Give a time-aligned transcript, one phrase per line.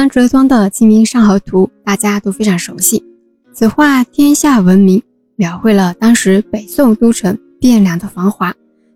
[0.00, 3.04] 三折装的《清明上河图》，大家都非常熟悉。
[3.52, 5.02] 此画天下闻名，
[5.36, 8.54] 描绘了当时北宋都城汴梁的繁华，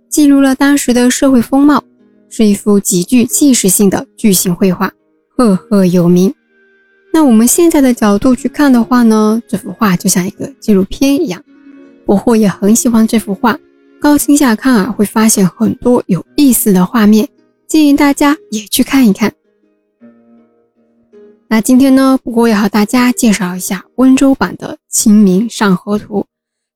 [0.09, 1.85] 记录了当时的社会风貌，
[2.30, 4.90] 是一幅极具纪实性的巨型绘画，
[5.37, 6.33] 赫赫有名。
[7.13, 11.45] 那我们现在的角度去看的话呢，这幅画就像一个纪录片一样。
[12.07, 13.59] 不过也很喜欢这幅画，
[14.01, 17.29] 高清下看啊，会发现很多有意思的画面，
[17.66, 19.30] 建议大家也去看一看。
[21.55, 26.23] 那今天呢，不过要和大家介绍一下温州版的《清明上河图》。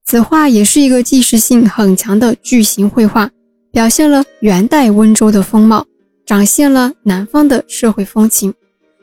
[0.06, 3.28] 此画也是一个纪实性很强的巨型绘画，
[3.72, 5.84] 表现了元代温州的风貌，
[6.24, 8.54] 展现了南方的社会风情。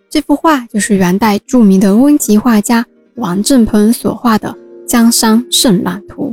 [0.09, 2.85] 这幅画就是元代著名的温籍画家
[3.15, 4.55] 王振鹏所画的
[4.87, 6.31] 《江山胜览图》。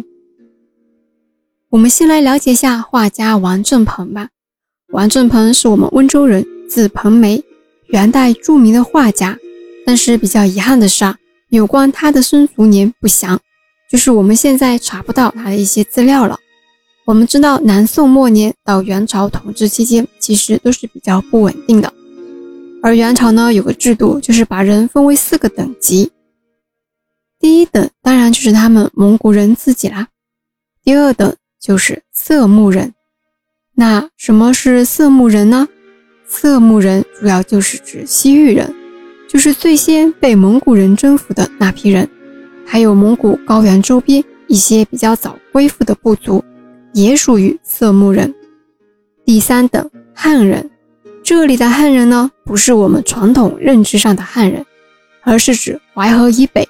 [1.69, 4.29] 我们先来了解一下画家王振鹏吧。
[4.93, 7.43] 王振鹏是我们温州人，字鹏梅。
[7.93, 9.39] 元代著名的画家，
[9.85, 11.15] 但是比较遗憾的是啊，
[11.51, 13.39] 有关他的生卒年不详，
[13.91, 16.39] 就是我们现在查不到他的一些资料了。
[17.05, 21.93] 我们知道南宋末年到元朝统治期间，其实都是比较不稳定的。
[22.83, 26.11] 而元朝呢有个制度，就是把人分为四个等级。
[27.39, 30.09] 第一等当然就是他们蒙古人自己啦，
[30.83, 32.95] 第二等就是色目人。
[33.75, 35.69] 那什么是色目人呢？
[36.35, 38.75] 色目人主要就是指西域人，
[39.29, 42.09] 就是最先被蒙古人征服的那批人，
[42.67, 46.43] 还有蒙古高原周边一些比较早归附的部族，
[46.95, 48.35] 也属于色目人。
[49.27, 50.71] 第三等汉人，
[51.23, 54.65] 这里的汉人呢，不是我们传统认知上的汉人，
[55.21, 56.67] 而是指淮河以北，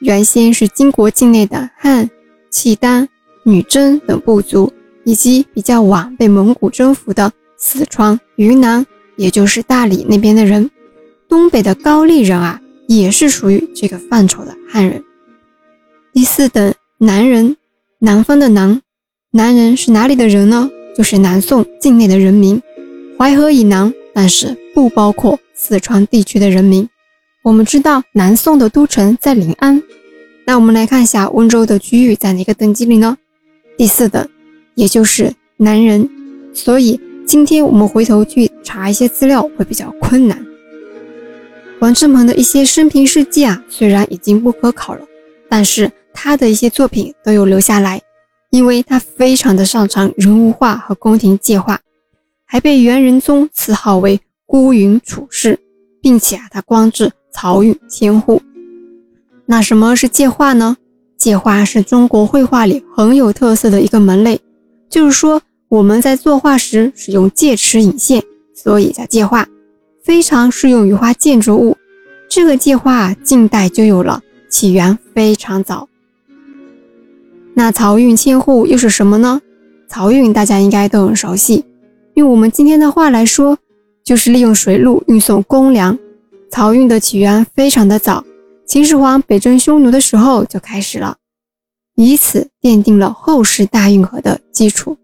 [0.00, 2.08] 原先是金国境内的汉、
[2.50, 3.08] 契丹、
[3.44, 4.70] 女真等部族，
[5.04, 8.86] 以及比较晚被蒙古征服的四川、云南。
[9.16, 10.70] 也就是大理那边的人，
[11.28, 15.02] 东北的高丽人啊，也是属于这个范畴的汉人。
[16.12, 17.56] 第四等南人，
[17.98, 18.80] 南方的南，
[19.30, 20.70] 南人是哪里的人呢？
[20.96, 22.60] 就是南宋境内的人民，
[23.18, 26.88] 淮河以南，但是不包括四川地区的人民。
[27.42, 29.82] 我们知道南宋的都城在临安，
[30.46, 33.16] 那我们来看一下温州的区域在哪个等级里呢？
[33.76, 34.28] 第四等，
[34.74, 36.08] 也就是南人。
[36.52, 37.00] 所以。
[37.26, 40.46] 今天我们回头去查一些资料会比较困难。
[41.80, 45.04] 王振鹏的一些生平事迹啊，虽然已经不可考了，
[45.48, 48.00] 但是他的一些作品都有留下来，
[48.50, 51.80] 因为他非常的擅长人物画和宫廷界画，
[52.44, 55.58] 还被元仁宗赐号为孤云处士，
[56.00, 58.40] 并且啊，他官至漕运千户。
[59.46, 60.76] 那什么是界画呢？
[61.18, 64.40] 界画是中国绘画里很有特色的一个门类，
[64.88, 65.42] 就是说。
[65.68, 68.22] 我们在作画时使用介尺引线，
[68.54, 69.48] 所以叫界画，
[70.04, 71.76] 非常适用于画建筑物。
[72.28, 75.88] 这个界画近代就有了，起源非常早。
[77.54, 79.40] 那漕运千户又是什么呢？
[79.88, 81.64] 漕运大家应该都很熟悉，
[82.14, 83.58] 用我们今天的话来说，
[84.04, 85.98] 就是利用水路运送公粮。
[86.48, 88.24] 漕运的起源非常的早，
[88.66, 91.16] 秦始皇北征匈奴的时候就开始了，
[91.96, 94.96] 以此奠定了后世大运河的基础。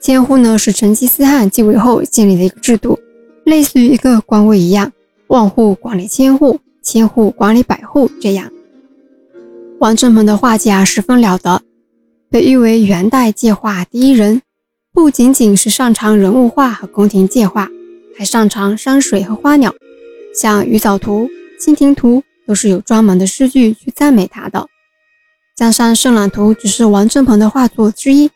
[0.00, 2.98] 千户呢是成吉思汗继位后建立的一个制度，
[3.44, 4.92] 类似于一个官位一样，
[5.26, 8.50] 万户管理千户，千户管理百户这样。
[9.80, 11.62] 王振鹏的画技啊十分了得，
[12.30, 14.40] 被誉为元代界画第一人。
[14.92, 17.68] 不仅仅是擅长人物画和宫廷界画，
[18.16, 19.72] 还擅长山水和花鸟，
[20.34, 21.28] 像《鱼藻图》
[21.62, 24.60] 《蜻蜓图》都是有专门的诗句去赞美他的。
[25.54, 28.30] 《江山胜览图》只是王振鹏的画作之一。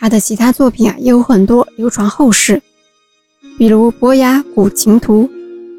[0.00, 2.62] 他的其他作品啊也有很多流传后世，
[3.58, 5.24] 比如《伯牙古琴图》《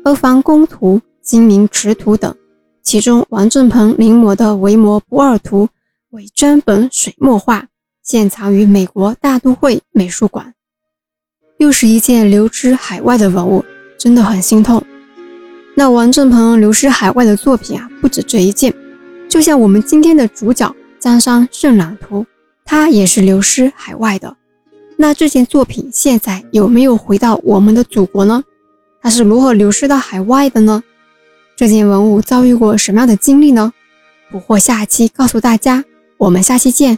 [0.04, 2.36] 阿房宫图》《金陵池图》等。
[2.84, 5.66] 其中，王振鹏临摹的《维摩不二图》
[6.12, 7.68] 为专本水墨画，
[8.04, 10.54] 现藏于美国大都会美术馆。
[11.58, 13.66] 又是一件流失海外的文物，
[13.98, 14.84] 真的很心痛。
[15.76, 18.72] 那王振鹏流失海外的作品啊，不止这一件，
[19.28, 20.70] 就像我们今天的主角
[21.00, 22.24] 《江山胜览图》。
[22.66, 24.38] 它也是流失海外的，
[24.98, 28.44] 那这件作品现在有没有回到我们的祖国呢？
[29.02, 30.84] 它是如何流失到海外的呢？
[31.56, 33.74] 这件文物遭遇过什么样的经历呢？
[34.32, 35.84] 不惑下期告诉大家，
[36.18, 36.98] 我们下期见。